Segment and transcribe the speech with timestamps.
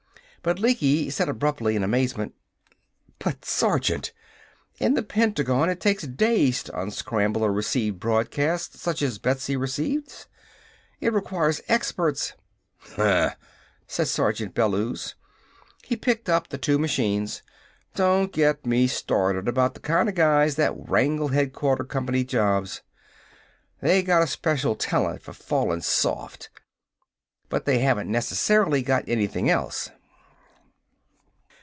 [0.43, 2.33] But Lecky said abruptly, in amazement:
[3.19, 4.11] "But, Sergeant!
[4.79, 10.25] In the Pentagon it takes days to unscramble a received broadcast such as Betsy receives!
[10.99, 12.33] It requires experts"
[12.95, 13.35] "Huh!"
[13.85, 15.13] said Sergeant Bellews.
[15.83, 17.43] He picked up the two machines.
[17.93, 22.81] "Don't get me started about the kinda guys that wangle headquarters company jobs!
[23.79, 26.49] They got a special talent for fallin' soft.
[27.47, 29.91] But they haven't necessarily got anything else!"